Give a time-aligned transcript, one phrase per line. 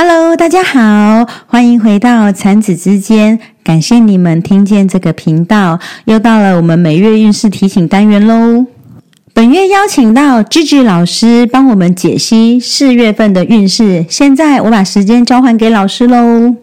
[0.00, 3.40] Hello，大家好，欢迎回到产子之间。
[3.64, 8.64] 感谢你们听见这个频道，又到了我们每月运势提醒单元喽。
[9.34, 14.06] 本月邀请到 Gigi 老师帮我们解析四月份的运势。
[14.08, 16.54] 现在我把时间交还给老师喽。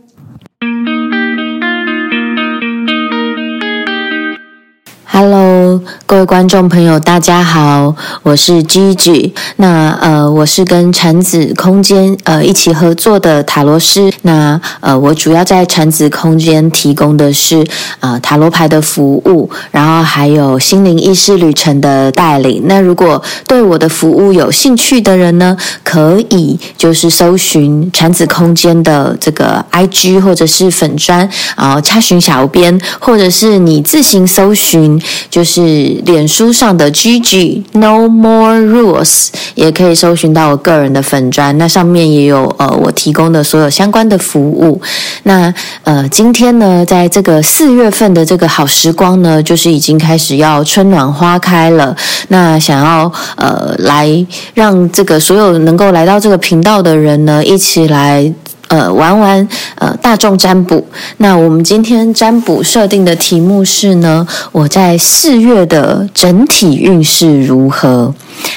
[5.17, 9.31] Hello，各位观众朋友，大家好，我是 Gigi。
[9.55, 14.11] 那呃，我是跟产子空间呃一起合作的塔罗师。
[14.23, 17.65] 那呃，我主要在产子空间提供的是
[18.01, 22.63] 呃塔罗牌的服务，然后还有心灵意识旅程的带领。
[22.65, 25.55] 那如果对我的服务有兴趣的人呢，
[25.85, 35.01] 可以就是搜寻产子空间的这个 IG 或者是粉砖啊，查询小编，或者是你自行搜寻。
[35.29, 35.61] 就是
[36.05, 44.81] 脸书上的 GG No More Rules，也可以搜寻到我个人的粉砖，那上面也有呃我提供的所有相关的服务。
[45.23, 51.95] 那呃今天呢，在这个四月份的这个好时光呢，就是已经开始要春暖花开了。
[52.29, 58.33] 那想要呃来让这个所有能够来到这个频道的人呢，一起来。
[58.67, 60.85] 呃，玩玩呃大众占卜。
[61.17, 68.13] 那我们今天占卜设定的题目是呢，我在四月的整体运势如何？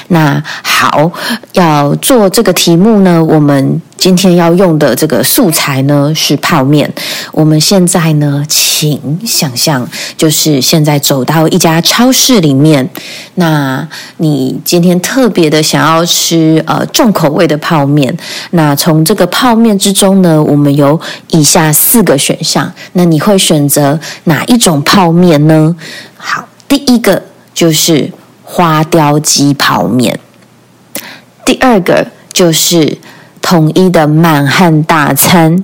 [0.09, 1.11] 那好，
[1.53, 3.81] 要做这个题目呢，我们。
[3.99, 6.89] 今天要用的这个素材呢是泡面。
[7.33, 8.45] 我们现在呢，
[8.79, 9.85] 请想象，
[10.15, 12.89] 就是现在走到一家超市里面，
[13.35, 13.85] 那
[14.17, 18.15] 你今天特别的想要吃呃重口味的泡面。
[18.51, 20.97] 那从这个泡面之中呢，我们有
[21.31, 25.75] 以下四个选项，那你会选择哪一种泡面呢？
[26.15, 27.21] 好，第一个
[27.53, 28.09] 就是
[28.43, 30.17] 花雕鸡泡面，
[31.43, 32.97] 第二个就是。
[33.41, 35.63] 统一的满汉大餐，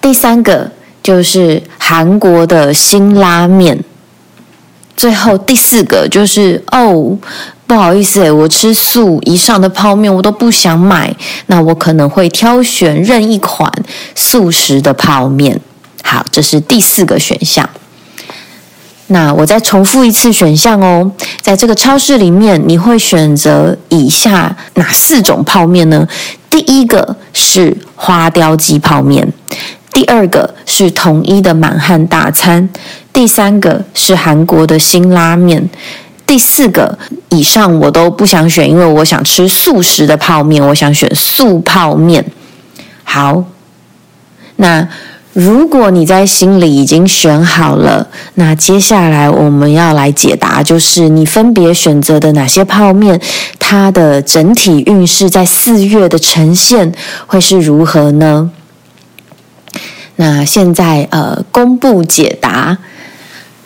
[0.00, 0.70] 第三个
[1.02, 1.60] 就是
[1.92, 3.78] 韩国的新拉面，
[4.96, 7.14] 最后第四个就是哦，
[7.66, 11.14] 不好意思我吃素以上的泡面我都不想买，
[11.48, 13.70] 那我可能会挑选任一款
[14.14, 15.60] 素食的泡面。
[16.02, 17.68] 好，这是第四个选项。
[19.08, 26.08] 那我再重复一次选项哦，在这个超市里面，你会选择以下哪四种泡面呢？
[26.48, 29.30] 第一个是花雕鸡泡面，
[29.92, 32.68] 第二个是统一的满汉大餐，
[33.12, 35.68] 第三个是韩国的新拉面，
[36.26, 36.98] 第四个
[37.28, 42.24] 以上我都不想选，因为我想吃素食的泡面，我想选素泡面。
[43.04, 43.44] 好，
[44.56, 44.88] 那。
[45.34, 53.18] 如果你在心里已经选好了，那接下来我们要来解答，就是你分别选择的哪些泡面，
[53.58, 56.92] 它的整体运势在四月的呈现
[57.26, 58.50] 会是如何呢？
[60.22, 62.78] 那现在呃，公布解答。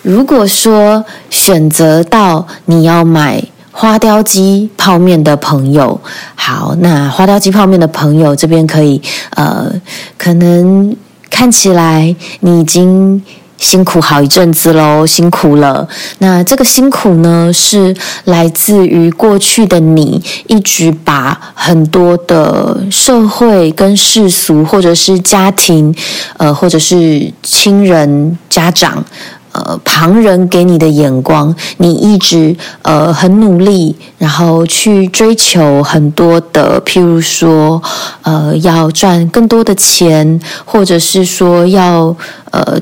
[0.00, 6.00] 如果说选择到你要买花雕鸡泡面的朋友，
[6.34, 9.70] 好，那花雕鸡泡面的朋友这边可以呃，
[10.16, 10.96] 可能。
[11.28, 13.22] 看起来你已经
[13.58, 15.88] 辛苦好一阵子喽，辛苦了。
[16.18, 17.94] 那这个辛苦呢，是
[18.24, 25.94] 来自于过去的你一直把很多的社会跟世俗，或者是家庭，
[26.36, 29.04] 呃，或者是亲人、家长。
[29.52, 37.82] 呃，旁人给你的眼光，你一直呃很努力，然后去追求很多的，譬如说，
[38.20, 42.14] 呃，要赚更多的钱，或者是说要
[42.50, 42.78] 呃。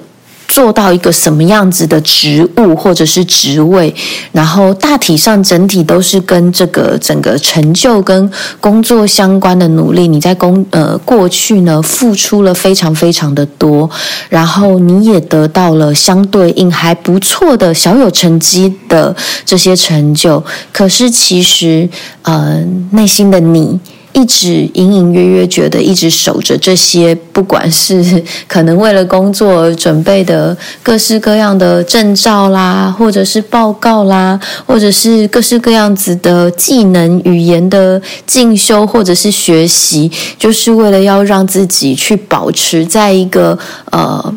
[0.54, 3.92] 做到一个什么样子的职务或者是职位，
[4.30, 10.06] 然后大体上整体都是跟这个整个成就跟工作相关的努力。
[10.06, 13.90] 你在工呃过去呢付出了非常非常的多，
[14.28, 19.12] 然后你也得到了相对应还不错的小有成绩的
[19.44, 20.40] 这些成就。
[20.72, 21.88] 可是其实
[22.22, 22.62] 呃
[22.92, 23.80] 内心的你。
[24.14, 43.58] 一直隐隐约约觉得，一直守着这些，不管是 可能为了工作准备的各式各样的证照啦，或者是报告啦，或者是各式各样子的技能、语言的进修，或者是学习，就是为了要让自己去保持在一个
[43.90, 44.34] 呃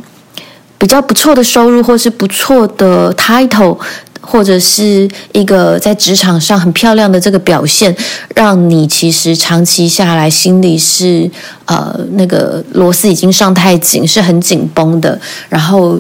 [0.80, 3.78] 比较不错的收入，或是不错的 title。
[4.30, 7.96] 或者是一个在职场上很漂亮的这个表现，
[8.36, 11.32] 让你其实长期下来心里是
[11.66, 15.18] 呃那个螺丝已经上太紧，是很紧绷的。
[15.48, 15.98] 然后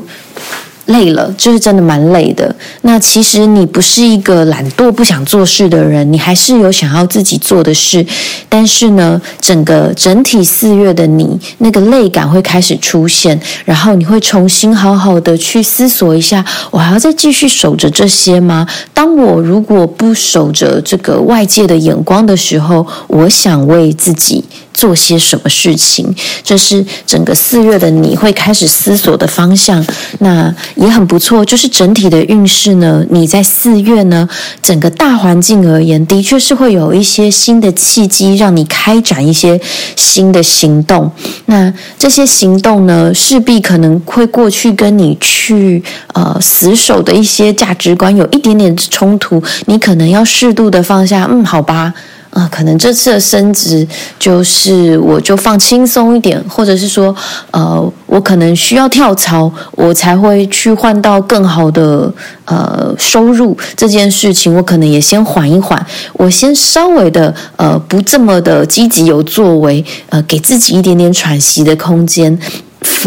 [0.88, 2.54] 累了，就是真的蛮累的。
[2.82, 8.06] 那其实你不是一个懒惰不想做事的人，你还是有想要自己做的事。
[8.50, 18.68] 但是呢，整个整体四月的你，那个累感会开始出现，然后你会重新好好的去思索一下：我还要再继续守着这些吗？
[18.94, 24.44] 当我如果不守着这个外界的眼光的时候，我想为自己。
[24.78, 26.06] 做些什么事情，
[26.44, 29.84] 这是整个四月的你会开始思索的方向。
[30.20, 33.04] 那也很不错，就是整体的运势呢。
[33.10, 34.30] 你在四月呢，
[34.62, 39.60] 整个大环境而言，的确是会有一些新的契机，让你开展一些
[39.96, 41.12] 新的行动。
[41.48, 45.84] 那这些行动呢，势必可能会过去跟你去
[46.14, 51.28] 呃死守的一些价值观有一点点冲突，你可能要适度的放下。
[51.32, 51.92] 嗯，好吧。
[52.38, 53.88] 啊，可能这次的升职
[54.20, 57.16] 就是我就放轻松一点，或者是说，
[57.50, 62.14] 呃，我可能需要跳槽，我才会去换到更好的
[62.46, 63.58] 呃收入。
[63.76, 72.38] 这件事情我可能也先缓一缓，我先稍微的呃不这么的积极有作为，呃，给自己一点点喘息的空间。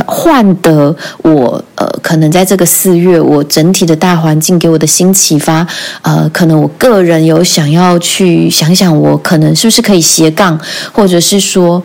[0.06, 5.66] 换得我呃，可能在这个四月，我整体的大环境给我的新启发，
[6.02, 10.58] 呃，可能我个人有想要去想想，我可能是不是可以斜杠，
[10.92, 11.82] 或者是说，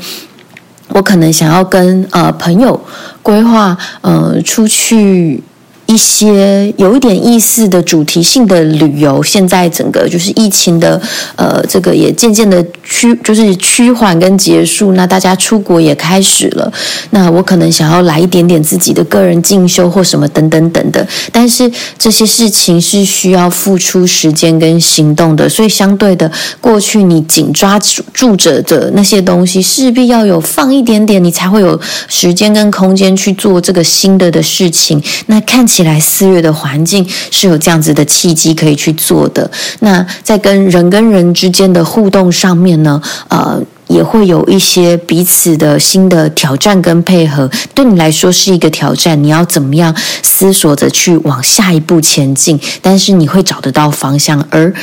[0.90, 2.80] 我可能想要跟呃朋友
[3.22, 5.44] 规划，呃，出去。
[5.88, 11.00] 一些有一点意思的主题性的旅游，现在整个就是疫情的，
[11.36, 14.94] 呃，这个也渐渐的趋，就是趋缓跟结束。
[14.94, 16.74] 那大家出国也开始了，
[17.12, 27.80] 那我可能想要来一点点自己的个人进修或什么等等等的，但是这些事情是需要付出时间跟行动的，所以相对的，过去你紧抓
[28.12, 35.00] 住着的那些东西，势必要有放一点点，你才会有时间跟空间去做这个新的的事情。
[35.28, 35.75] 那看起。
[35.76, 39.50] 起来，四月的环境是有这样子的契机可以去做的。
[39.82, 47.52] 那在跟人跟人之间的互动上面呢，呃，也会有一些彼此的新的挑战跟配合。
[47.74, 49.94] 对你来说是一个挑战，你要怎么样
[50.24, 52.58] 思索着去往下一步前进？
[52.82, 54.74] 但是你会找得到方向，而。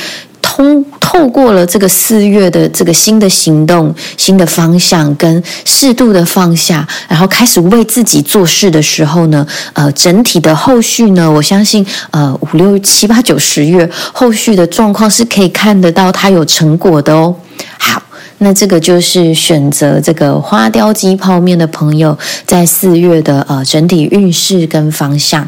[0.55, 17.33] 通透过了这个四月的这个新的行动、新的方向跟适度的放下，然后开始为自己做事的时候呢，呃，整体的后续呢，我相信呃五六七八九十月后续的状况是可以看得到它有成果的哦。
[17.79, 17.99] 好，
[18.37, 22.15] 那这个就是选择这个花雕鸡泡面的朋友
[22.45, 25.47] 在四月的呃整体运势跟方向。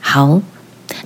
[0.00, 0.40] 好。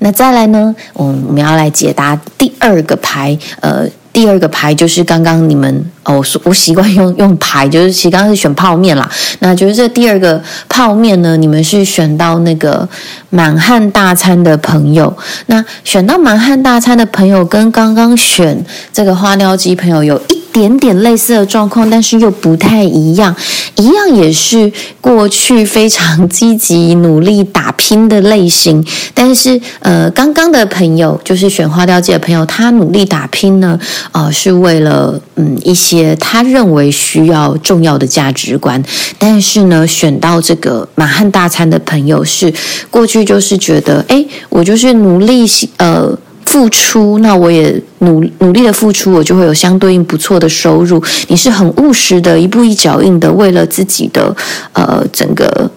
[0.00, 0.74] 那再来呢？
[0.94, 9.08] 我我们要来解答第二个牌，呃，第二个牌就是刚刚你们哦，我习惯用用牌，就是其实刚刚是选泡面啦。
[9.40, 12.88] 那就是这第二个泡面呢，你们是选到那个
[13.30, 15.14] 满汉大餐的朋友。
[15.46, 20.38] 那选到满汉大餐的朋友，跟刚刚选这个花雕鸡朋友有一。
[20.50, 23.32] 点点类似的状况，但是又不太一样。
[23.78, 24.70] 一样也是
[25.00, 28.84] 过去非常积极努力打拼的类型，
[29.14, 33.78] 但是呃，刚刚的朋友就是选花雕鸡的朋友，他努力打拼呢，
[34.10, 38.82] 呃，是为了嗯一些他认为需要重要的价值观。
[39.16, 42.52] 但是呢，选到这个满汉大餐的朋友是
[42.90, 45.46] 过去就是觉得，哎，我就是努力
[45.76, 46.18] 呃。
[46.48, 51.02] 付出，那我也努努力的付出，我就会有相对应不错的收入。
[51.26, 54.34] 你是很务实的，一步一脚印的，为了自己的
[54.72, 55.70] 呃整个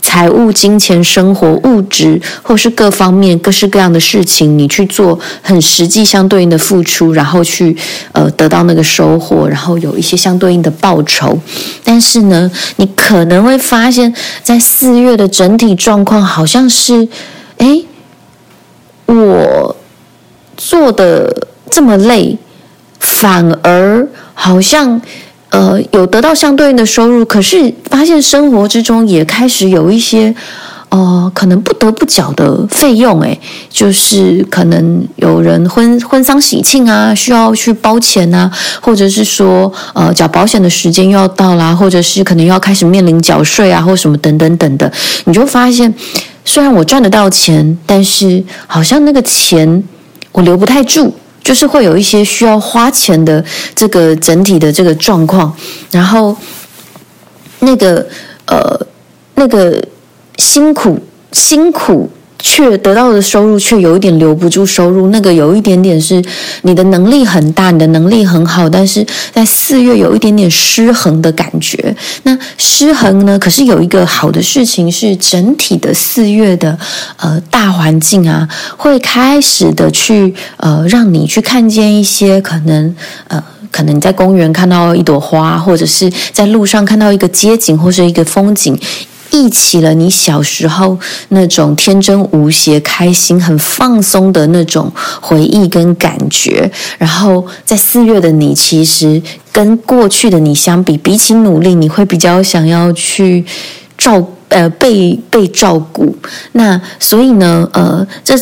[0.00, 7.76] 财务、金钱、生活、物质，或是各方面各式各样的事情，你去做很实际相对应的付出，然后去
[8.12, 11.38] 呃得到那个收获，然后有一些相对应的报酬。
[11.84, 14.10] 但是呢，你可能会发现，
[14.42, 17.06] 在四月的整体状况好像是，
[17.58, 17.82] 哎，
[19.04, 19.76] 我。
[20.56, 22.36] 做的这么累，
[23.00, 25.00] 反而好像
[25.50, 30.34] 呃有得到相对应的收入，可是发现生活之中也开始有一些
[30.88, 44.90] 呃可能不得不缴的费用，诶，就是可能有人婚婚丧喜庆啊，需要去包钱啊，或者是说呃缴保险的时间又要到啦，或者是可能要开始面临缴税啊，或什么等等等的，
[45.24, 45.92] 你就发现
[46.44, 49.82] 虽然我赚得到钱，但是好像那个钱。
[50.34, 51.14] 我留不太住，
[51.44, 55.54] 就是会有一些需要花钱的这个整体的这个状况，
[55.92, 56.36] 然后
[57.60, 58.04] 那个
[58.46, 58.76] 呃
[59.36, 59.80] 那个
[60.38, 60.98] 辛苦
[61.30, 62.10] 辛苦
[62.46, 66.22] 却得到的收入却有一点留不住收入，那个有一点点是
[66.60, 71.96] 你的能力很大，你的能力很好，但是在四月有一点点失衡的感觉。
[72.24, 73.38] 那失衡呢？
[73.38, 76.78] 可是有一个好的事情是，整体的四月的
[77.16, 78.46] 呃大环境啊，
[78.76, 82.94] 会开始的去呃让你去看见一些可能
[83.28, 88.78] 呃可能你在公园看到一朵花，或者是在路上看到一个街景或是一个风景。
[89.34, 90.96] 忆起了你小时候
[91.30, 103.44] 那种天真无邪、开心、很放松的那种回忆跟感觉，然后在四月的你，其实跟过去的你相比，比起努力，你会比较想要去
[103.98, 106.16] 照呃被被照顾。
[106.52, 108.38] 那所以呢，呃，这。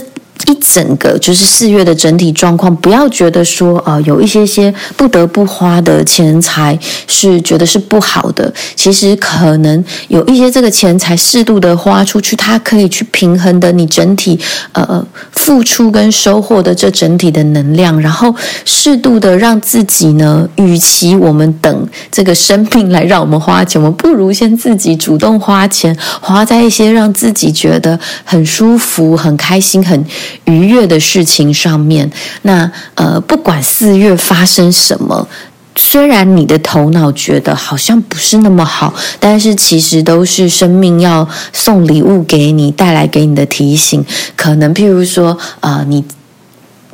[0.46, 8.52] 一整个就是四月的整体状况，不要觉得说啊，有一些些不得不花的钱财是觉得是不好的。
[8.75, 14.38] 其实可能有一些这个钱财适度的花出去，它可以去平衡的你整体
[14.72, 18.34] 呃付出跟收获的这整体的能量，然后
[18.64, 30.04] 适度的让自己呢，与其我们等这个生病来让我们花钱，我们不如先自己主动花钱，花在一些让自己觉得很舒服、很开心、很。
[30.44, 32.10] 愉悦的事情上面，
[32.42, 35.26] 那呃，不管四月发生什么，
[35.74, 44.04] 虽然你的头脑觉得好像不是那么好，但是其实都是生命要送礼物给你，带来给你的提醒。
[44.36, 46.04] 可能譬如说，啊，你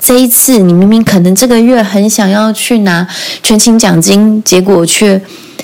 [0.00, 3.06] 这一次你明明可能这个月很想要去拿
[3.42, 5.20] 全勤奖金，结果却。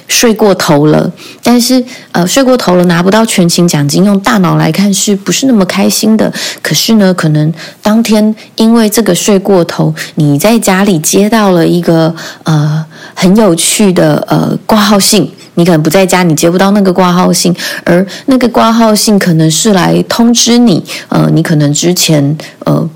[0.07, 1.11] 睡过头了，
[1.43, 6.31] 但是呃，睡过头了拿不到全勤奖金，用大脑来看是不是那么开心的？
[6.61, 7.51] 可是呢，可能
[7.81, 22.37] 当天因为这个睡过头，你在家里接到了一个呃很有趣的呃挂号信，你可能不在家，你接不到那个挂号信，而那个挂号信可能是来通知你，呃，你可能之前
[22.67, 22.87] 呃。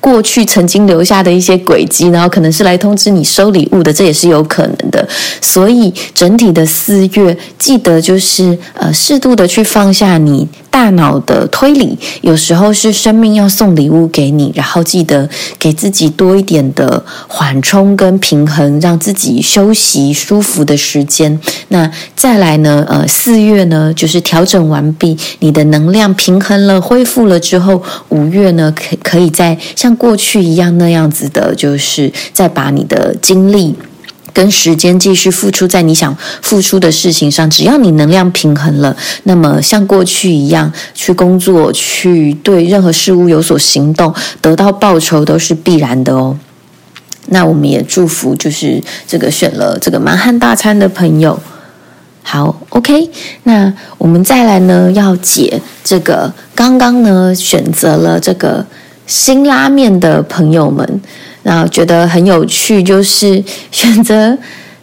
[0.00, 5.06] 过去曾经留下的一些轨迹，然后可能是来通知你收礼物的，这也是有可能的。
[5.40, 10.48] 所以整体的四月，记得就是呃，适度的去放下你。
[10.70, 15.28] 大脑的推理，有时候是生命要送礼物给你，然后记得
[15.58, 21.40] 给自己多一点的缓冲跟平衡，让自己休息舒服的时间。
[21.68, 22.86] 那再来呢？
[22.88, 33.74] 呃，四月呢，就是调整完毕，你的能量平衡了、恢复了之后，五月呢，可可以在像像过去一样那样子的，就是再把你的精力。
[34.34, 46.38] 跟时间继续付出在你想付出的事情上，只要你能量平衡了，那么像过去一样去工作，去对任何事物有所行动，得到报酬都是必然的哦。
[47.28, 51.40] 那我们也祝福，就是这个选了这个满汉大餐的朋友。
[52.22, 53.10] 好，OK，
[53.44, 58.64] 那我们再来呢，要解这个刚刚呢选择了这个
[59.08, 61.00] 新拉面的朋友们。
[61.44, 64.36] 那觉得很有趣，就是选择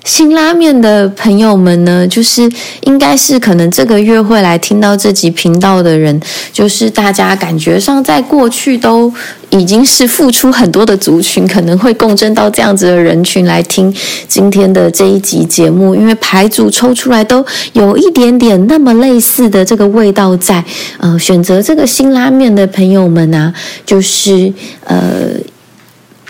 [0.05, 2.47] 新拉面的朋友们呢，就是
[2.81, 6.21] 应该是可能这个月会来听到这集频道的人，
[6.53, 9.11] 就是大家感觉上在过去都
[9.49, 13.91] 已经是付出很多的族群，可能会共振到这样子的人群来听
[14.27, 17.43] 今天的这一集节目，因为牌组抽出来都
[17.73, 20.63] 有一点点那么类似的这个味道在。
[20.99, 23.51] 呃，选择这个新拉面的朋友们啊，
[23.83, 25.31] 就是呃。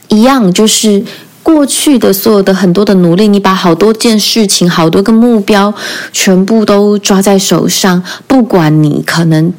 [0.07, 1.03] 一样，就是
[1.45, 5.71] 过去的所有的很多的努力，你把好多件事情、好多个目标
[6.11, 9.53] 全部都抓在手上，不管你可能。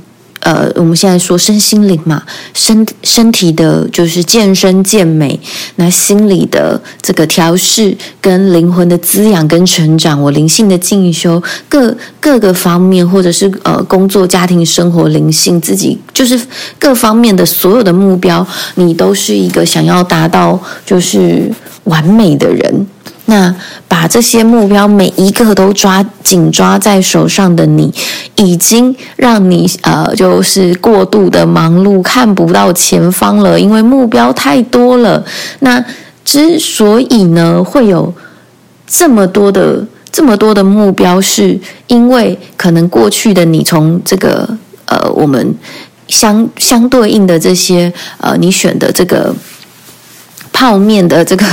[0.47, 2.23] 呃，我们现在说身心灵嘛，
[2.55, 5.41] 身身体的就是健身健美，
[5.75, 16.41] 那心理的这个调试跟灵魂的滋养跟成长，我灵性的进修，各各个方面，或者是呃工作、家庭生活、灵性，自己就是
[16.79, 21.51] 各方面的所有的目标，你都是一个想要达到就是
[21.83, 22.87] 完美的人。
[23.29, 23.55] 那
[23.89, 27.93] 把这些目标每一个都抓紧抓在手上的你，
[28.37, 35.25] 已经让你呃就是过度的忙碌，看不到前方了，因为目标太多了。
[35.59, 35.85] 那
[36.25, 38.15] 之所以呢会有
[38.87, 44.49] 这么多的这么多的目标，是因为可能过去的你从这个
[44.85, 45.53] 呃我们
[46.07, 49.35] 相相对应的这些呃你选的这个。
[50.57, 51.45] 泡面的这个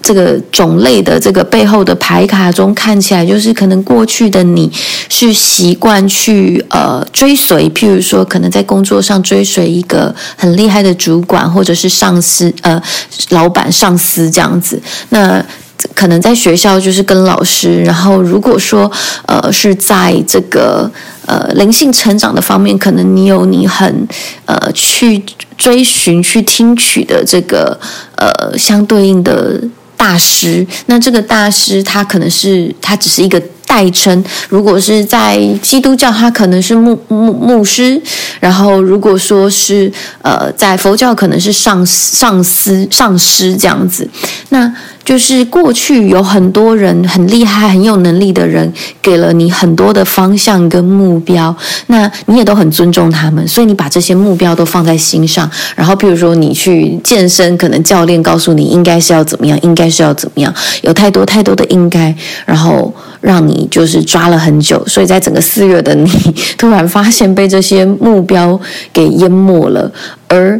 [0.00, 4.72] 这个种类的这个背后的牌卡中，看起来就是可能过去的你
[5.10, 12.82] 是习惯去呃追随，譬如说可能在工作上追随一个很厉害的主管或者是上司呃
[13.28, 14.80] 老板上司这样子。
[15.10, 15.44] 那
[15.94, 18.90] 可能在学校就是跟老师，然后如果说
[19.26, 20.90] 呃是在这个
[21.26, 24.06] 呃灵性成长的方面，可能你有你很
[24.44, 25.22] 呃去
[25.56, 27.78] 追寻、去听取的这个
[28.16, 29.60] 呃相对应的
[29.96, 30.66] 大师。
[30.86, 33.42] 那这个大师他可能是他只是一个。
[33.68, 38.00] 代称，如果是在基督教，他可能是牧牧牧师；
[38.40, 39.92] 然后如果说是
[40.22, 44.08] 呃，在佛教，可能是上上司、上师这样子。
[44.48, 44.74] 那
[45.08, 55.50] 就是过去有很多人很厉害、很有能力的人，给了你很多的方向跟目标，那你也都很尊重他们，所以你把这些目标都放在心上。
[55.74, 62.94] 然后，譬如说你去健身，可能教练告诉你应该是要怎么样，应该是要怎么样，有太多太多的应该，然后。
[63.20, 66.08] 让你就是抓了很久，所以在整个四月的你，
[66.56, 68.58] 突然发现被这些目标
[68.92, 69.90] 给淹没了，
[70.28, 70.58] 而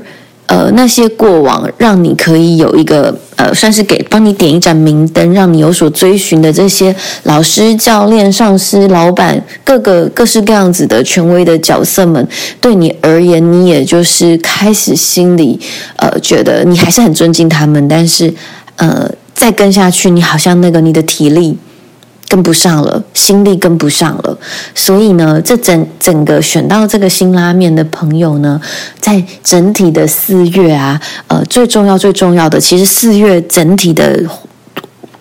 [0.48, 12.26] 呃那些过往让你可以有一个呃算是给帮你点一盏明灯，让你有所追寻的这些老师、教练、上司、老板，各个各式各样子的权威的角色们，
[12.60, 15.60] 对你而言，你也就是开始心里
[15.96, 18.32] 呃觉得你还是很尊敬他们，但是
[18.76, 21.56] 呃再跟下去，你好像那个你的体力。
[22.28, 24.38] 跟不上了，心力跟不上了，
[24.74, 28.60] 所以呢，这整整个选到这个新拉面的朋友呢，
[29.00, 34.22] 在整体的四月啊，呃，最重要最重要的，其实四月整体的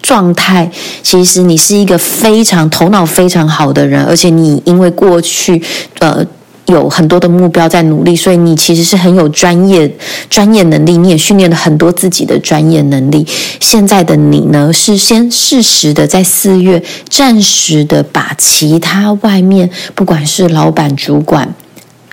[0.02, 0.70] 状态，
[1.02, 5.62] 其实你是一个非常头脑非常好的人，而且你因为过去
[6.00, 6.26] 呃。
[6.68, 9.90] 有很多的目标在努力，所以你其实是很有专业
[10.30, 13.26] 专业能力，你也训练了很多自己的专业能力。
[13.60, 21.54] 现在的你呢，是先适时的在四月暂时的把其他外面，不管是老板、主管。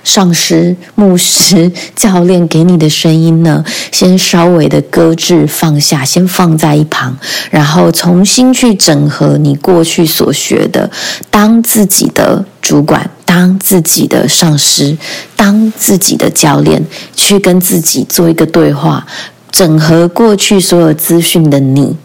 [0.05, 7.17] 上师、牧师、教练给你的声音呢，先稍微的搁置放下，先放在一旁，
[7.51, 10.89] 然后重新去整合你过去所学的，
[11.29, 14.95] 当自己的主管，当自己的上司，
[15.35, 16.85] 当自己的教练，
[17.15, 19.05] 去跟自己做一个对话，
[19.51, 21.97] 整合过去所有资讯的你。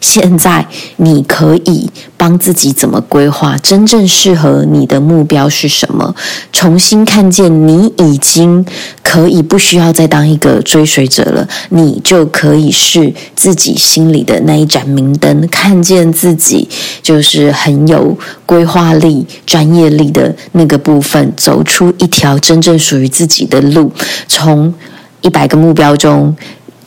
[0.00, 0.66] 现在
[0.96, 3.56] 你可以帮自己怎么规划？
[3.58, 6.14] 真正适合你的目标是什么？
[6.52, 8.64] 重新看见你已经
[9.02, 16.68] 可以不需要再当一个追随者了，你就可以是自己心里的那一盏明灯，看见自己
[17.02, 23.90] 就是很有规划力、专业力的那个部分，走出一条真正属于自己的路，
[24.28, 24.72] 从
[25.22, 26.36] 一百个目标中。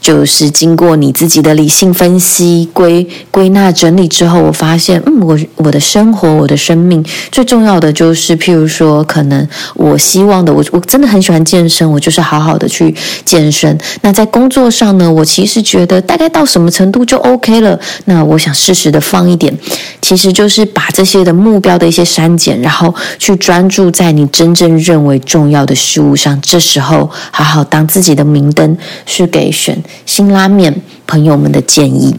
[0.01, 13.77] 就是经过你自己的理性分析、归归纳整理之后，我发现，嗯，我我的生活、我的生命最重要的就是，譬如说，可能我希望的，我我真的很喜欢健身，我就是好好的去健身。
[14.01, 17.77] 那在工作上呢，我其实觉得大概到什么程度就 OK 了。
[18.05, 19.55] 那我想适时的放一点，
[20.01, 26.39] 其实就是把这些的目标的一些删减，然后去专注在你真正认为重要的事物上。
[26.41, 29.77] 这时候，好好当自己的明灯，是给选。
[30.05, 32.15] 新拉面朋友们的建议，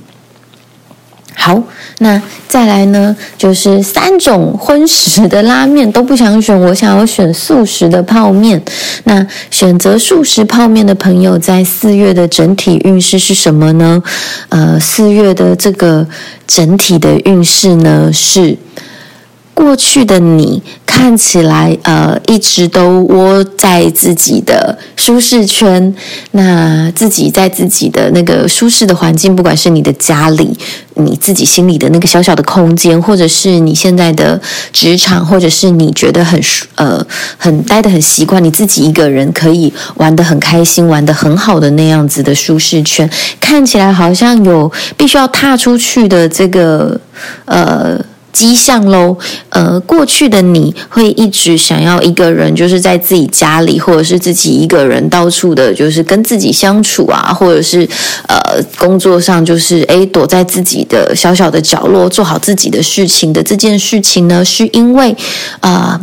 [1.35, 1.63] 好，
[1.99, 8.63] 那再来呢，就是三种荤食的拉面都不想选，我想要选素食的泡面。
[9.05, 14.03] 那选择素食泡面的朋友，在四月的整体运势是什么呢？
[14.49, 16.07] 呃，四月的这个
[16.47, 18.57] 整体的运势呢是。
[19.61, 25.95] 过去的你看起来，呃，一直都窝在自己的舒适圈，
[26.31, 30.57] 那自己在自己的那个舒适的环境，不管是你的家里，
[30.95, 34.41] 你自己心里的那个小小的空间，或者是你现在的
[34.73, 36.41] 职场，或者是你觉得很
[36.77, 46.99] 呃很待的很习惯，你自己一个人可以玩的很开心，玩的很好的那样子的舒适圈，看起来好像有必须要踏出去的这个
[47.45, 48.01] 呃。
[48.33, 49.17] 迹象喽，
[49.49, 57.89] 呃，过去的你会一直想要一个人，就是在自己家里，或者是自己一个人到处的，就是跟自己相处啊，或者是
[58.29, 65.17] 呃，工作上就是诶躲在自己的小小的角落，做好自己的事情的这件事情呢，是因为
[65.61, 66.01] 啊，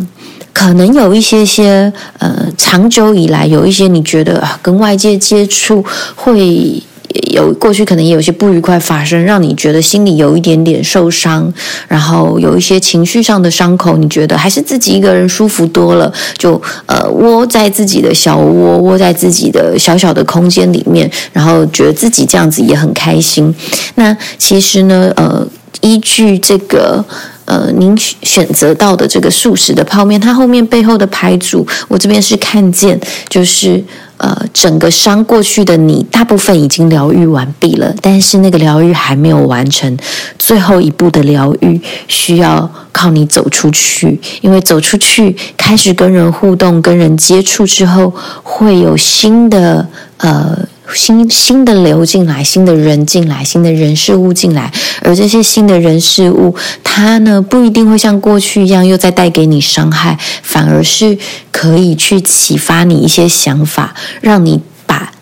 [0.51, 5.85] 可能有一些些呃，长久以来有一些你觉得啊，跟外界接触
[6.15, 6.83] 会。
[7.31, 11.51] 有过去可能也有些不愉快发生，让你觉得心里有一点点受伤，
[11.87, 23.53] 然后有一些情绪上的伤口，你觉得还是自己一个人舒服多了，就呃窝在自己的小窝，窝在自己的小小的空间里面，然后觉得自己这样子也很开心。
[23.95, 25.47] 那其实呢，呃，
[25.81, 27.03] 依据这个。
[27.47, 33.83] 呃您选择到的这个素食的泡面，它后面背后的牌组，我这边是看见就是。
[34.19, 39.95] 呃，整个伤过去的你，大部分已经疗愈完毕了，但是那个疗愈还没有完成，
[40.39, 50.67] 最后一步的疗愈需要靠你走出去，因为走出去，开始跟人互动、跟人接触之后，会有新的呃。
[50.93, 54.71] 新新的流进来，新的人进来，新的人事物进来，
[55.01, 61.17] 而这些新的人事物，它呢不一定会像过去一样又再带给你伤害，反而是
[61.51, 64.61] 可以去启发你一些想法，让你。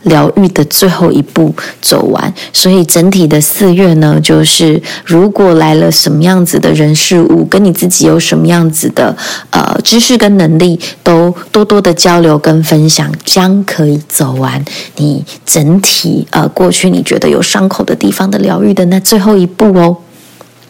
[0.06, 9.16] 疗愈的最后一步走完，所以整体的四月呢，就是如果来了什么样子的人事物，跟你自己有什么样子的
[9.52, 14.64] 呃知识跟能力，都多多的交流跟分享，将可以走完
[14.96, 19.98] 你整体呃过去你觉得有伤口的地方的疗愈的那最后一步哦。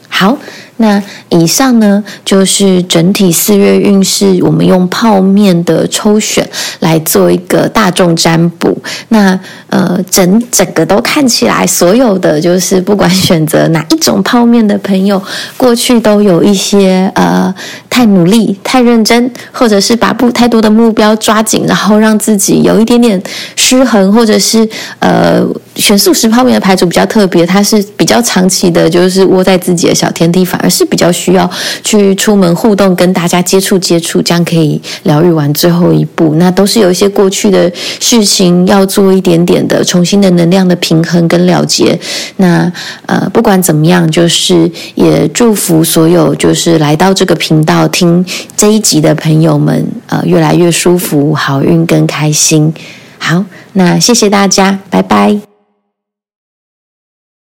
[0.09, 0.37] 好。
[0.77, 6.47] 那以上呢，就是整体四月运势，我们用泡面的抽选
[6.81, 8.77] 来做一个大众占卜。
[9.07, 15.21] 那呃，整整个都看起来，所有的就是不管选择哪一种泡面的朋友，
[15.55, 17.53] 过去都有一些呃
[17.89, 23.21] 太努力、太认真，或者是把不太多的目标抓紧，然后让自己有一点点
[23.55, 24.67] 失衡，或者是
[24.99, 25.41] 呃
[25.75, 30.64] 选素食泡面的牌组比较特别，它是比较长期的，就是窝在自己的小天地反。
[30.65, 31.47] 而是比较需要
[31.83, 36.33] 去出门互动，跟大家接触接触，这样可以疗愈完最后一步。
[36.39, 41.97] 那都是有一些过去的事情要做一点点的重新的能量的平衡跟了结。
[42.37, 42.71] 那
[43.05, 48.25] 呃，不管怎么样，就是也祝福所有就是来到这个频道听
[48.57, 52.73] 这一集的朋友们，呃，越来越舒服，好运跟开心。
[53.19, 55.54] 好，那谢谢大家，拜拜。